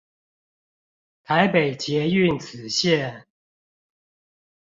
[1.21, 3.25] 台北捷運紫線